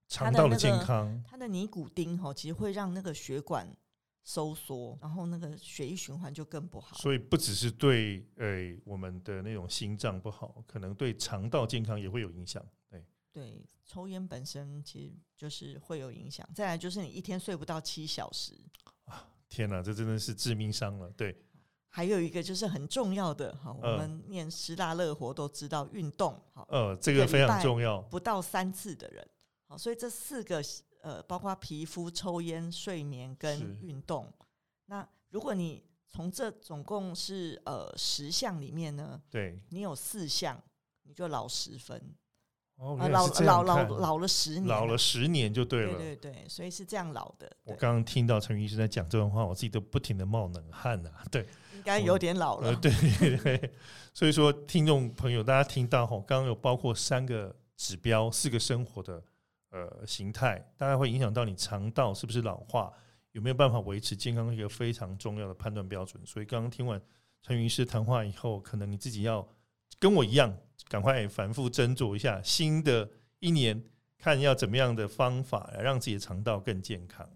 [0.07, 3.75] 肠道的健康，它的尼古丁哈，其实会让那个血管
[4.23, 6.97] 收缩，然后那个血液循环就更不好。
[6.97, 12.65] 所以不只是对呃我们的那种心脏不好，可能对肠道健康也会有影响。
[12.89, 16.47] 对，对，抽烟本身其实就是会有影响。
[16.53, 18.53] 再来就是你一天睡不到七小时，
[19.47, 21.09] 天哪，这真的是致命伤了。
[21.11, 21.33] 对，
[21.89, 28.01] 还有一个就是很重要的哈，我嗯们念师大乐活都知道运动哈，呃，这个非常重要。
[28.03, 29.27] 不到三次的人，
[29.67, 30.63] 好，所以这四个
[31.01, 34.31] 呃，包括皮肤、抽烟、睡眠跟是运动。
[34.85, 40.61] 那如果你从这总共是呃十项里面呢，对，你有四项，
[41.03, 42.01] 你就老十分，
[42.77, 45.97] 哦，呃，老老老老了十年啊，老了十年就对对了。
[45.97, 51.25] 对对对，所以是这样老的，我刚刚听到陈医师在讲这段话，我自己都不停的冒冷汗啊。
[51.31, 51.41] 对，
[51.73, 53.73] 应该有点老了呃，，对对对，
[54.13, 59.23] 所以说听众朋友，大家听到吼，刚刚有包括三个指标，四个生活的
[59.71, 62.93] 呃形态，大概会影响到你肠道是不是老化，
[63.31, 66.23] 有没有办法维持健康，一个非常重要的判断标准。
[66.27, 67.01] 所以刚刚听完
[67.41, 69.47] 陈医师谈话以后，可能你自己要
[69.99, 70.57] 跟我一样，
[70.87, 73.83] 赶快反复斟酌一下，新的一年
[74.17, 77.29] 看要怎么样的方法来让自己的肠道更健康。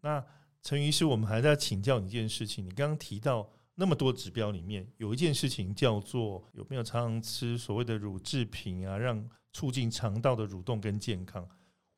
[0.00, 0.24] 那
[0.62, 11.48] 陈医师，我们还在请教你一件事情，你刚刚提到那么多指标里面，有一件事情叫做有没有常常吃所谓的乳制品啊，让促进肠道的蠕动跟健康。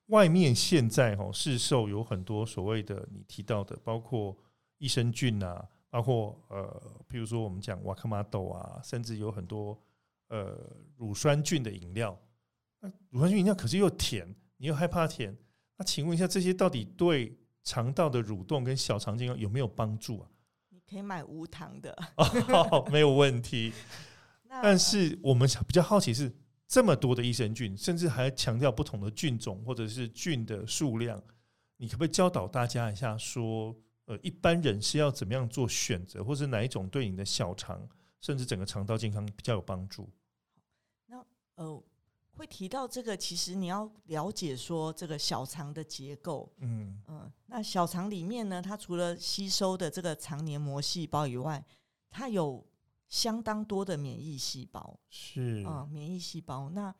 [0.07, 4.37] 外面现在哦市售有很多所谓的你提到的，包括
[4.79, 9.79] 益生菌啊，包括呃，譬如说我们讲瓦克玛豆啊，甚至有很多
[10.29, 10.59] 呃
[10.97, 12.19] 乳酸菌的饮料。
[12.81, 15.37] 那乳酸菌饮料可是又甜，你又害怕甜，
[15.77, 20.29] 那请问一下，这些到底对肠道的蠕动跟小肠健康有没有帮助啊？
[20.71, 23.73] 你可以买无糖的， 哦，没有问题。
[24.63, 26.33] 但是我们比较好奇是
[26.67, 31.23] 这么多的益生菌，甚至还强调不同的菌种或者是菌的数量，
[31.77, 33.77] 你可不可以教导大家一下说，
[34.11, 37.89] 呃，一般人是要怎么样做选择，或是哪一种对你的小肠
[38.21, 40.11] 甚至整个肠道健康比较有帮助？
[41.07, 41.81] 那呃，
[42.33, 46.53] 会提到这个，其实你要了解说这个小肠的结构。
[46.59, 51.65] 嗯，嗯、那小肠里面呢，它除了吸收的这个肠黏膜细胞以外，
[52.11, 52.67] 它有
[53.07, 56.69] 相当多的免疫细胞是，啊、免疫细胞。
[56.71, 56.93] 那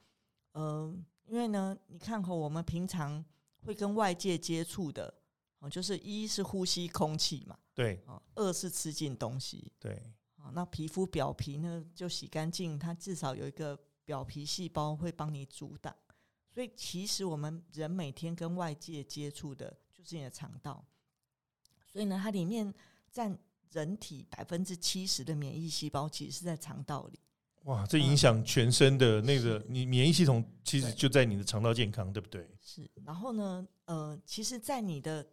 [0.53, 0.97] 呃，
[1.27, 3.25] 因为呢，你看和我们平常
[3.65, 5.13] 会跟外界接触的，
[5.61, 10.03] 哦、就是一是呼吸空气嘛，对哦、二是吃进东西，对，
[10.37, 15.95] 哦，那皮肤表皮呢就洗干净，它至少有一个表皮细胞会帮你阻挡。
[16.49, 20.85] 所以其实我们人每天跟外界接触的就是你的肠道，
[21.87, 22.75] 所以呢，它里面
[23.13, 23.39] 占
[23.71, 27.21] 人体百分之七十的免疫细胞，其实是在肠道里。
[27.65, 32.49] 哇，这影响全身的那个你免疫系统，其实就在你的肠道健康，对不对？
[32.59, 35.25] 是，然后呢，呃，其实，在你的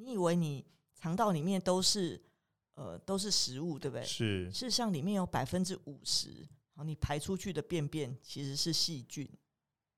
[0.00, 2.20] 你以为你肠道里面都是
[2.74, 4.04] 呃都是食物，对不对？
[4.04, 9.28] 是事实上，里面有百分之五十，好，你排出去的便便其实是细菌。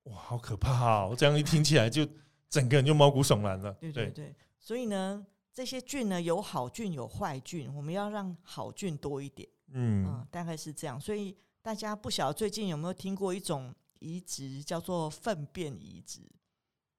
[0.04, 1.14] 哇，好可怕哦！
[1.16, 2.04] 这样一听起来就
[2.48, 3.72] 整个人就毛骨悚然了。
[3.74, 11.00] 对对对，所以呢，这些菌呢有好菌有坏菌，我们要让好菌多一点，嗯，嗯，大概是这样。
[11.00, 16.20] 所以大家不晓得最近有没有听过一种移植叫做粪便移植。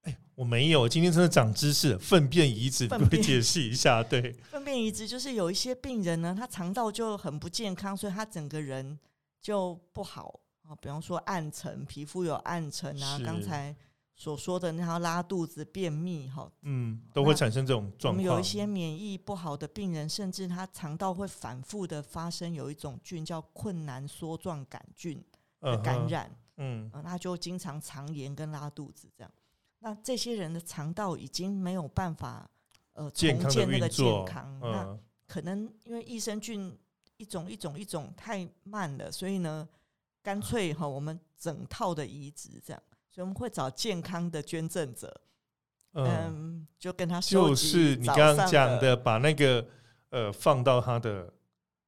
[0.04, 2.00] 哎，我没有，今天真的长知识了。
[2.00, 4.02] 粪便移植，你解释一下？
[4.04, 8.98] 对， 粪便移植就是有一些病人呢，他肠道就很不健康，所以他整个人
[9.42, 10.76] 就不好啊。
[10.82, 13.20] 比方说暗沉，皮肤有暗沉啊。
[13.24, 13.76] 刚才
[14.16, 18.24] 所说的那条拉肚子、便秘，哈，嗯，都会产生这种状况。
[18.24, 25.24] 有一些免疫不好的病人，甚至他肠道会反复的发生有一种菌叫困难梭状杆菌
[25.62, 29.32] 的感染，嗯，那就经常肠炎跟拉肚子这样。
[29.86, 32.50] 那这些人的肠道已经没有办法
[32.93, 36.74] 呃重建那个健康，那可能因为益生菌
[37.17, 39.67] 一种一种一种太慢了，所以呢，
[40.22, 45.22] 干脆哈我们整套的移植这样，所以我们会找健康的捐赠者，
[45.91, 49.67] 嗯，就跟他就是你刚刚讲的，把那个
[50.12, 51.30] 呃放到他的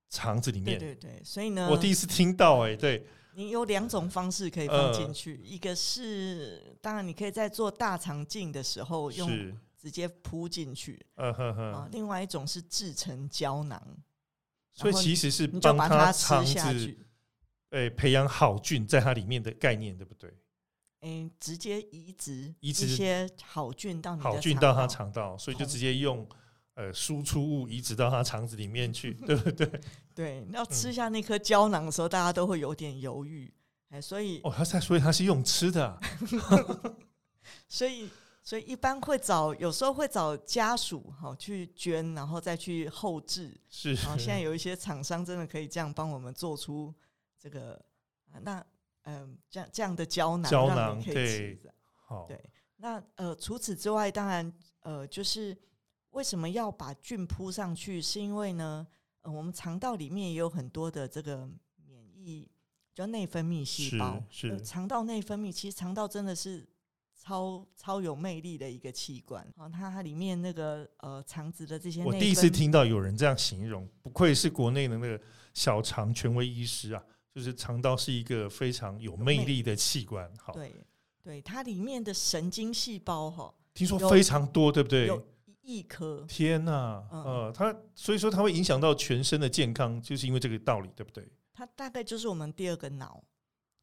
[0.10, 3.08] 肠子里面，对对对，所以呢，我第一次听到，哎，对。
[3.36, 9.30] 你有两种方式可以放进去，一个是当然你可以在做大肠镜的时候用
[9.78, 13.80] 直接铺进去，啊，另外一种是制成胶囊，
[14.71, 16.98] 所以其实是帮他肠子，
[17.71, 20.34] 哎，培养好菌在它里面的概念，对不对？
[21.02, 26.28] 嗯，直接移植移植一些好菌到好菌到它肠道，所以就直接用。
[26.75, 29.81] 呃，输出物移植到他肠子里面去，对不对？
[30.13, 33.53] 对，要吃下那颗胶囊的时候，大家都会有点犹豫，
[33.89, 35.97] 哎，所以哦，他在，所以他是用吃的，
[37.69, 38.09] 所以，
[38.43, 43.57] 所以一般会找，有时候会找家属哈去捐，然后再去后置。
[43.69, 46.93] 是，然后现在有一些厂商真的可以这样帮我们做出
[47.39, 47.81] 这个，
[48.41, 48.61] 那
[49.03, 51.73] 嗯，这样这样的胶囊，胶囊可以吃的。
[51.95, 52.38] 好，对，
[52.75, 55.57] 那呃，除此之外，当然呃，就是。
[56.15, 58.01] 为什么要把菌铺上去？
[58.01, 58.88] 是因为呢，
[59.21, 61.45] 呃，我们肠道里面也有很多的这个
[61.86, 62.49] 免疫，
[62.93, 64.23] 叫内分泌细胞。
[64.30, 66.65] 是肠道内分泌，其实肠道真的是
[67.21, 69.67] 超超有魅力的一个器官啊！
[69.67, 75.21] 它它里面那个呃肠子的这些，我第一次听到有人这样形容，不愧是国内的那个
[75.54, 77.04] 小肠权威医师啊！
[77.34, 80.32] 就是肠道是一个非常有魅力的器官。
[80.38, 80.73] 好，对
[81.21, 85.12] 对，它里面的神经细胞哈，听说非常多，对不对？
[85.65, 91.28] 一颗天呐，呃，它所以说它会影响到全身的健康，就是因为这个道理，对不对？
[91.54, 93.23] 它大概就是我们第二个脑，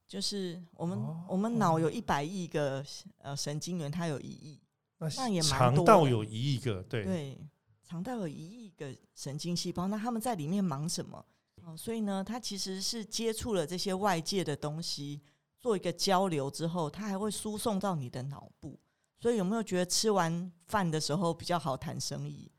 [0.06, 2.84] 就是我们我们脑有一百亿个
[3.18, 4.60] 呃神经元，它有一亿，
[4.98, 5.84] 那也蛮多。
[5.84, 7.38] 肠道有一亿个，对对，
[7.82, 11.24] 肠道有一亿个神经细胞，那他们在里面忙什么？
[11.64, 15.20] 哦，所以呢，它其实是接触了这些外界的东西，
[15.58, 18.78] 做一个交流之后，它还会输送到你的脑部。
[19.22, 22.50] 所以有没有觉得吃完饭的时候比较好谈生意？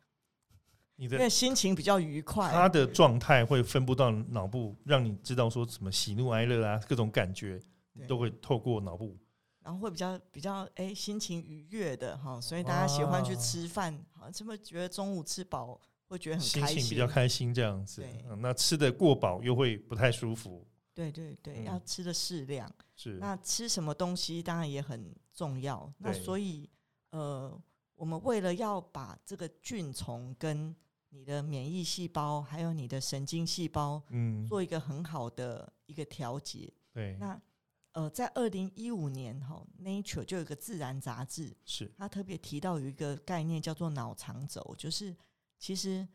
[0.96, 7.60] 你的因为心情比较愉快，他的状态会分布到脑部，让你知道说什么喜怒哀乐啊，各种感觉
[8.08, 9.18] 都会透过脑部，
[9.62, 18.02] 然后会比较比较哎心情愉悦的哈，所以大家喜欢去吃饭，好像这么觉得中午吃饱会觉得很开心，比较开心这样子。
[18.38, 20.66] 那吃的过饱又会不太舒服。
[20.94, 22.72] 对对对，要吃的适量。
[22.96, 25.92] 是那吃什么东西当然也很重要。
[25.98, 26.70] 那所以
[27.10, 27.60] 呃，
[27.96, 30.76] 我们为了要把这个菌虫跟
[31.10, 36.72] 你的免疫细胞还有你的神经细胞，嗯，做一个很好的一个调节。
[36.92, 37.18] 对。
[37.20, 37.42] 那
[37.94, 45.16] 呃，在二零一五年哈，Nature 就有个自然杂志，是它特别提到有一个概念叫做脑肠轴，就是
[45.58, 46.08] 其实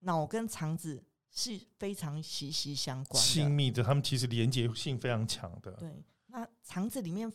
[0.00, 1.02] 脑跟肠子。
[1.38, 5.70] 是非常息息相关、亲密的，他们其实连接性非常强的。
[5.72, 7.30] 对，那肠子里面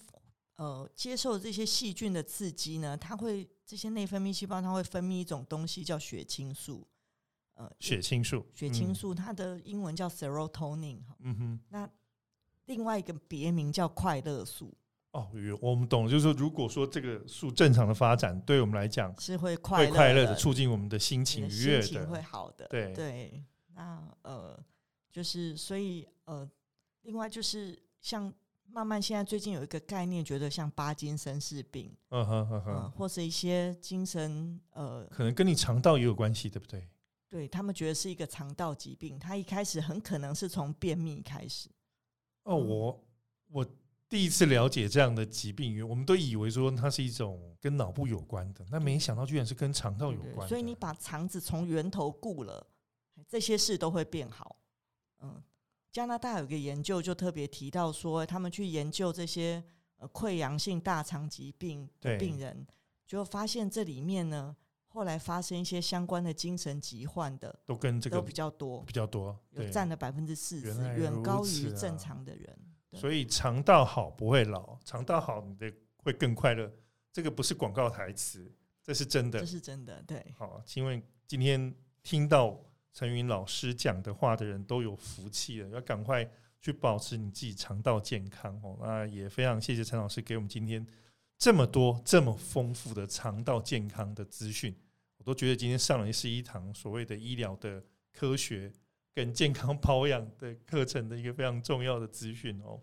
[0.55, 6.87] 呃接受这些细菌的刺激呢，它会这些内分泌细胞它会分泌一种东西叫血清素。
[7.53, 10.97] 呃，血清素，血清素它的英文叫 serotonin。
[11.19, 11.87] 嗯哼，那
[12.65, 14.75] 另外一个别名叫快乐素。
[15.11, 15.29] 哦，
[15.61, 22.65] 我们懂，就是说，如果说这个素正常的发展，对我们来讲是会快快乐的，促进我们的心情愉悦的，会好的。
[22.67, 23.45] 对对。
[23.81, 24.63] 那呃，
[25.11, 26.47] 就是所以呃，
[27.01, 28.31] 另外就是像
[28.67, 36.87] 慢慢现在最近有一个概念，觉得像巴金森氏病，嗯哼哼哼，或是一些精神呃，可能跟你肠道也有关系，对不对？
[37.27, 41.67] 对他们觉得是一个肠道疾病，他一开始很可能是从便秘开始。
[42.43, 43.03] 哦，我
[43.47, 43.65] 我
[44.07, 50.47] 第一次了解这样的疾病，我们都以为说它是一种跟脑部有关的，那没想到居然是跟肠道有关。
[50.47, 52.67] 所以你把肠子从源头顾了。
[53.27, 54.57] 这些事都会变好。
[55.19, 55.41] 嗯，
[55.91, 59.63] 加拿大有个研究就特别提到说，他们去研究这些
[59.97, 62.65] 呃溃疡性大肠疾病的病人，
[63.05, 64.55] 就发现这里面呢，
[64.87, 72.57] 后来发生一些相关的精神疾患的，都跟这个比较多，比较多，有占了百分之四十，远高于正常的人。
[72.93, 76.69] 所以肠道好不会老，肠道好你的会更快乐。
[77.13, 78.49] 这个不是广告台词，
[78.83, 80.01] 这是真的，这是真的。
[80.03, 82.57] 对，好，因为今天听到
[82.93, 86.29] 陈云老师讲的话的人都有福气了，要赶快
[86.59, 88.77] 去保持你自己肠道健康哦。
[88.81, 90.85] 那也非常谢谢陈老师给我们今天
[91.37, 94.75] 这么多这么丰富的肠道健康的资讯，
[95.17, 98.71] 我都觉得今天上了是一堂所谓的医疗的科学。
[99.13, 102.79] 跟健康 保养的课程的一个非常重要的资讯哦。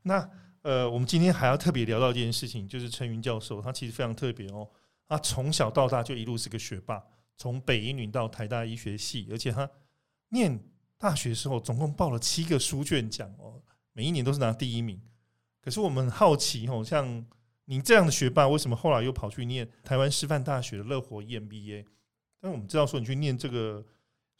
[0.00, 0.26] 那
[0.62, 4.66] 呃，我们今天还要特别聊到一件事情，就是陈云教授，他其实非常特别哦。
[5.06, 7.04] 他从小到大就一路是个学霸，
[7.38, 9.70] 从北医女到台大医学系，而且他
[10.28, 10.62] 念
[10.98, 13.62] 大学时候总共报了七个书卷奖哦，
[13.94, 15.00] 每一年都是拿第一名。
[15.62, 17.26] 可是我们好奇哦，像
[17.64, 21.86] 您这样的学霸，为什么后来又跑去念台湾师范大学的乐活 EMBA？
[22.38, 23.82] 但我们知道说，你去念这个。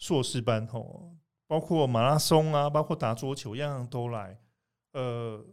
[0.01, 1.13] 硕士班吼，
[1.49, 4.39] 包括马拉松啊，包括打桌球，样样都来。
[4.93, 5.45] 呃，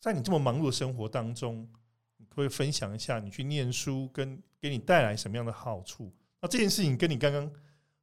[0.00, 1.70] 在你这么忙碌的生活当中，
[2.16, 6.12] 你会分享一下你去念书跟给你带来什么样的好处？
[6.40, 7.50] 那这件事情跟你刚刚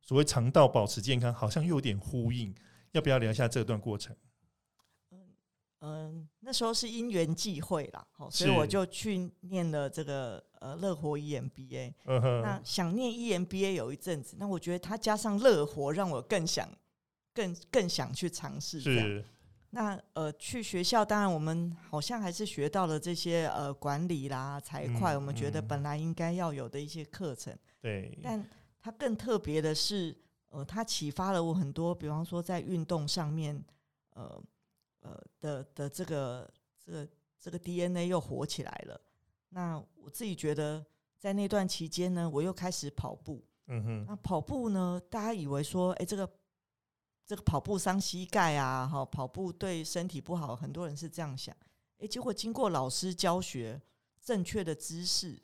[0.02, 2.54] 所谓肠道保持健康，好像又有点呼应。
[2.92, 4.16] 要不要聊一下这段过程？
[5.82, 11.94] 嗯，那时候是因缘际会啦，好，所以我就去念了这个呃乐活 EMBA。
[12.06, 16.68] 那想念 EMBA 有一阵子，那我觉得它加上乐活，让我更想、
[17.34, 18.80] 更更想去尝试。
[18.80, 19.24] 是。
[19.72, 27.54] 那呃，去学校，当然我们好像还是学到了这些呃管理啦、财会，我们觉得本来应该要有的一些课程。
[27.86, 28.20] 对。
[28.24, 28.44] 但
[28.80, 30.18] 它更特别的是，
[30.50, 33.64] 呃，它启发了我很多，比方说在运动上面，
[34.12, 34.44] 呃。
[35.08, 36.52] 呃的的这个
[36.84, 37.08] 这个
[37.40, 39.00] 这个 DNA 又活起来了。
[39.50, 40.84] 那我自己觉得，
[41.16, 43.46] 在那段期间呢，我又开始跑步。
[43.68, 44.06] 嗯哼。
[44.08, 46.28] 那跑步呢，大家以为说，哎，这个
[47.24, 51.56] 这个跑步伤膝盖啊，哈，跑步对身体不好，很多人是这样想。
[52.00, 53.80] 哎，结果经过老师教学，
[54.20, 55.40] 正确的姿势，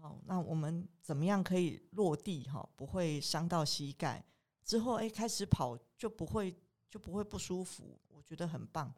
[0.00, 4.24] 好，那我们怎么样可以落地哈，不会伤到膝盖？
[4.64, 6.56] 之后，哎，开始跑就不会
[6.88, 8.00] 就不会不舒服。
[8.08, 8.92] 我觉得很棒，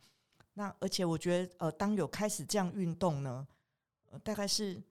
[0.55, 3.47] 那而且我觉得，呃，当有开始这样运动呢，
[4.11, 4.83] 呃，大概是，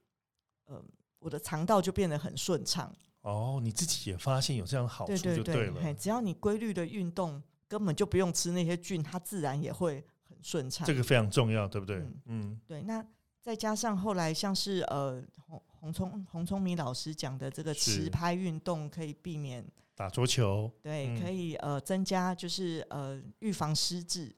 [0.65, 0.83] 呃，
[1.19, 2.93] 我的肠道就变得很顺畅。
[3.21, 5.93] 哦，你自己也发现有这样好处就对了。
[5.93, 10.87] 只要你规律的运动，根本就不用吃那些菌，它自然也会很顺畅。
[10.87, 12.03] 这个非常重要，对不对？
[12.25, 12.81] 嗯，对。
[12.81, 13.05] 那
[13.41, 19.65] 再加上后来像是呃洪洪聪洪聪明老师讲的这个持拍运动，可以避免。
[19.93, 24.35] 打桌球，对，可以呃增加就是呃预防失智，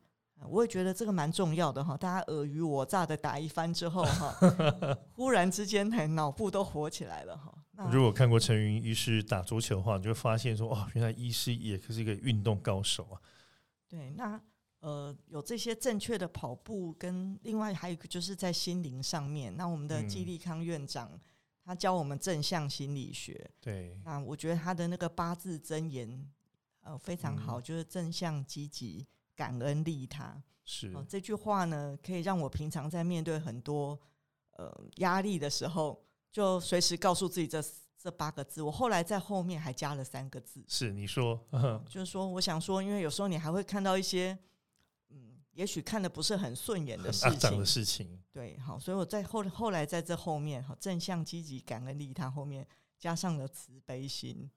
[0.49, 1.95] 我也觉得这个蛮重要的哈。
[1.95, 4.35] 大家尔虞我诈的打一番之后哈，
[5.15, 7.53] 忽然之间脑部都活起来了哈。
[7.91, 13.15] 如果看过陈云医师打桌球的话，你就会发现说哦，原来医师也是一个运动高手啊。
[13.87, 14.39] 对，那
[14.83, 21.19] 呃有这些正确的跑步，跟另外还有一个就是在心灵上面，那我们的季立康院长。
[21.65, 26.29] 他教我们正向心理学，对，那我觉得他的那个八字真言，
[26.81, 30.43] 呃，非常好，就是正向、积极、感恩、利他。
[30.65, 33.97] 是这句话呢，可以让我平常在面对很多
[34.57, 37.63] 呃压力的时候，就随时告诉自己这
[37.97, 38.61] 这八个字。
[38.61, 41.39] 我后来在后面还加了三个字，是你说，
[41.87, 44.37] 就是说，我想说，因为有时候你还会看到一些。
[45.53, 52.67] 也许看的不是很顺眼的事情，的事情，对，好，所以我在后后来在这后面，哈，正向、积极、感恩、利他后面
[52.99, 54.49] 加上了慈悲心。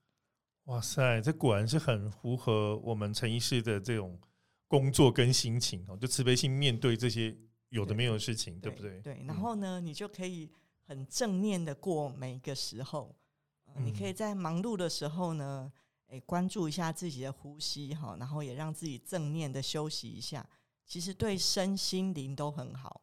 [0.64, 4.18] 哇塞，这果然是很符合我们陈医师的这种
[4.66, 7.36] 工作跟心情哦，就慈悲心面对这些
[7.68, 9.00] 有的没有的事情，对不对？
[9.00, 10.50] 对，然后呢，你就可以
[10.86, 13.14] 很正面的过每一个时候。
[13.78, 15.70] 你可以在忙碌的时候呢，
[16.06, 20.48] 诶，关注一下自己的呼吸，哈，然后也让自己正面的休息一下。
[20.86, 23.02] 其实对身心灵都很好，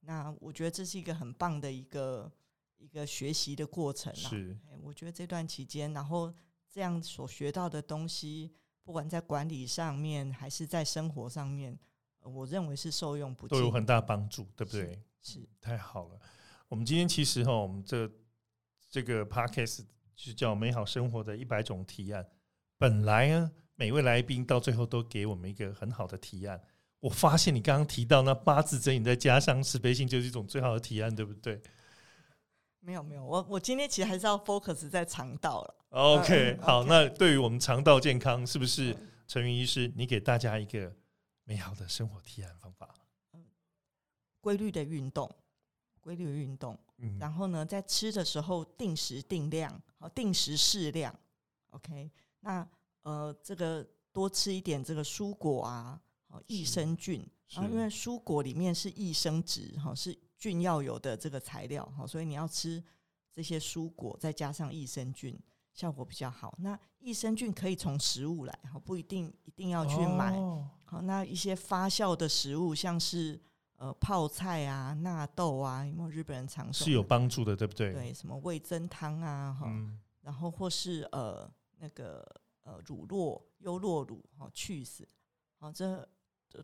[0.00, 2.30] 那我觉得这是一个很棒的一个
[2.78, 4.28] 一个学习的过程啊。
[4.30, 6.32] 是，我觉得这段期间，然后
[6.70, 8.54] 这样所学到的东西，
[8.84, 11.76] 不管在管理上面还是在生活上面，
[12.20, 15.02] 我认为是受用不都有很大帮助，对不对？
[15.20, 16.20] 是，太好了。
[16.68, 18.08] 我们今天其实哈，我们这
[18.90, 22.24] 这个 podcast 就叫美好生活的一百种提案。
[22.78, 26.62] 本来呢，每位来宾到最后都给我们一个很好的提案。
[27.04, 31.60] 我发现你刚刚提到那八字真言，再加上慈悲心，就是一种最好的提案，对不对？
[32.80, 35.74] 没有没有，我我今天其实还是要 focus 在肠道了。
[35.90, 38.96] OK，好，那对于我们肠道健康，是不是
[39.28, 40.90] 陈云医师，你给大家一个
[41.44, 42.88] 美好的生活提案方法？
[44.40, 45.30] 规律的运动，
[46.00, 51.14] 规律的运动，嗯，然后呢，在吃的时候定时定量，好，定时适量。
[51.68, 52.66] OK，那
[53.02, 56.00] 呃，这个多吃一点这个蔬果啊。
[56.46, 62.82] 益生菌然后因为蔬果里面是益生质哈，是菌要有的这个材料哈，所以你要吃
[63.32, 65.38] 这些蔬果，再加上益生菌，
[65.72, 66.56] 效果比较好。
[66.58, 70.32] 那益生菌可以从食物来哈，不一定一定要去买。
[70.84, 73.40] 好，那一些发酵的食物，像是
[73.76, 77.92] 呃泡菜啊、纳豆啊，有没有日本人常说是有帮助的，对不对？
[77.92, 79.70] 对，什么味增汤啊，哈，
[80.22, 82.26] 然后或是呃那个
[82.62, 85.06] 呃乳酪、优酪乳哈，去死，
[85.58, 86.08] 好这。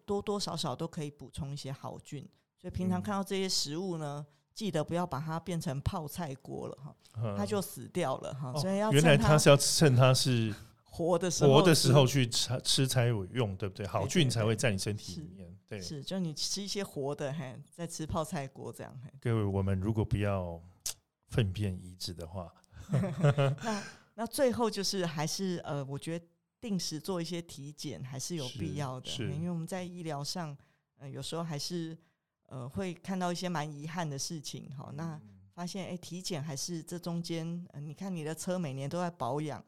[0.07, 2.27] 多多少少都可以补充一些好菌，
[2.59, 4.25] 所以平常看到这些食物呢，
[4.55, 8.55] 记得不要把它变成泡菜锅了哈，它就死掉了哈。
[8.57, 13.87] 所以要原来它是要趁它是 活的时候，活的时候去吃吃才有用，对不对？
[13.87, 15.57] 好菌才会在你身体里面。
[15.69, 18.93] 对，是就你吃一些活的，嘿，在吃泡菜锅这样。
[19.21, 20.61] 各位，我们如果不要
[21.29, 22.53] 粪便移植的话，
[23.63, 23.83] 那
[24.15, 26.25] 那最后就是还是呃，我觉得。
[26.61, 30.57] 定时做一些体检还是有必要的，因为我们在医疗上，
[30.99, 31.97] 呃，有时候还是
[32.47, 34.69] 呃会看到一些蛮遗憾的事情。
[34.77, 35.21] 哈，那
[35.55, 39.65] 发现哎，体检还是这中间，你看你的车每年都在保养，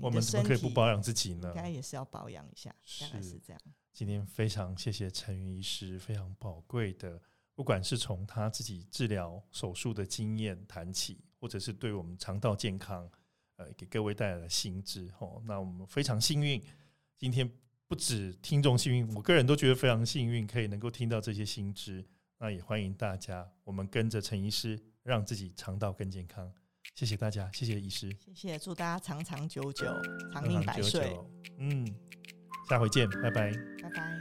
[0.00, 1.48] 我们怎么可以不保养自己呢？
[1.48, 3.60] 应该也是要保养一下，大概是这样。
[3.92, 7.20] 今天非常谢谢陈云医师，非常宝贵的，
[7.54, 13.10] 不管是从他自己治疗手术的经验谈起，或者是对我们肠道健康。
[13.60, 16.62] 呃，给各位带来的新知哦，那我们非常幸运，
[17.18, 17.46] 今天
[17.86, 22.02] 不止听众幸运，我个人都觉得非常幸运，可以能够听到这些新知。
[22.38, 26.50] 那也欢迎大家，我们跟着陈医师，让自己肠道更健康。
[26.94, 29.94] 谢谢大家，谢谢医师，谢谢，祝大家长长久久，
[30.32, 31.14] 长命百岁。
[31.58, 31.86] 嗯，
[32.66, 33.52] 下回见，拜拜，
[33.82, 34.18] 拜拜。